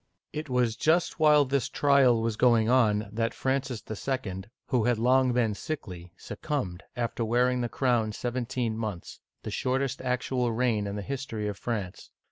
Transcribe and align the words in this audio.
It 0.33 0.49
was 0.49 0.75
just 0.75 1.19
while 1.19 1.47
his 1.47 1.69
trial 1.69 2.23
was 2.23 2.35
going 2.35 2.67
on 2.67 3.07
that 3.11 3.35
Francis 3.35 3.83
II., 3.87 4.45
who 4.65 4.85
had 4.85 4.97
long 4.97 5.31
been 5.31 5.53
sickly, 5.53 6.11
succumbed, 6.17 6.81
after 6.95 7.23
wearing 7.23 7.61
the 7.61 7.69
crown 7.69 8.11
seventeen 8.11 8.75
months, 8.75 9.19
the 9.43 9.51
shortest 9.51 10.01
actual 10.01 10.51
reign 10.51 10.87
in 10.87 10.95
the 10.95 11.03
history 11.03 11.47
of 11.47 11.55
France. 11.55 12.09